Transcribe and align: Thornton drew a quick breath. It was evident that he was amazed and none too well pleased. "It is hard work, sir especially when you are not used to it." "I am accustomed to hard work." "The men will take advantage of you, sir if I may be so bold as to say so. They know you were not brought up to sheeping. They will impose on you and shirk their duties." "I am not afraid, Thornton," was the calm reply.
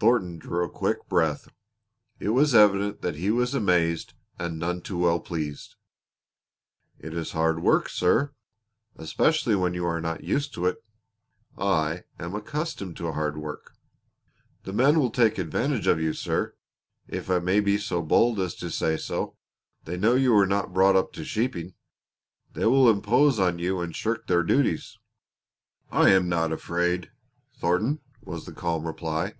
Thornton 0.00 0.36
drew 0.36 0.64
a 0.64 0.68
quick 0.68 1.08
breath. 1.08 1.46
It 2.18 2.30
was 2.30 2.56
evident 2.56 3.02
that 3.02 3.14
he 3.14 3.30
was 3.30 3.54
amazed 3.54 4.14
and 4.36 4.58
none 4.58 4.80
too 4.80 4.98
well 4.98 5.20
pleased. 5.20 5.76
"It 6.98 7.14
is 7.14 7.30
hard 7.30 7.62
work, 7.62 7.88
sir 7.88 8.34
especially 8.96 9.54
when 9.54 9.72
you 9.74 9.86
are 9.86 10.00
not 10.00 10.24
used 10.24 10.52
to 10.54 10.66
it." 10.66 10.82
"I 11.56 12.02
am 12.18 12.34
accustomed 12.34 12.96
to 12.96 13.12
hard 13.12 13.36
work." 13.36 13.74
"The 14.64 14.72
men 14.72 14.98
will 14.98 15.08
take 15.12 15.38
advantage 15.38 15.86
of 15.86 16.00
you, 16.00 16.14
sir 16.14 16.56
if 17.06 17.30
I 17.30 17.38
may 17.38 17.60
be 17.60 17.78
so 17.78 18.02
bold 18.02 18.40
as 18.40 18.56
to 18.56 18.72
say 18.72 18.96
so. 18.96 19.36
They 19.84 19.96
know 19.96 20.16
you 20.16 20.32
were 20.32 20.46
not 20.48 20.72
brought 20.72 20.96
up 20.96 21.12
to 21.12 21.24
sheeping. 21.24 21.74
They 22.54 22.66
will 22.66 22.90
impose 22.90 23.38
on 23.38 23.60
you 23.60 23.80
and 23.80 23.94
shirk 23.94 24.26
their 24.26 24.42
duties." 24.42 24.98
"I 25.92 26.10
am 26.10 26.28
not 26.28 26.50
afraid, 26.50 27.12
Thornton," 27.56 28.00
was 28.20 28.46
the 28.46 28.52
calm 28.52 28.84
reply. 28.84 29.34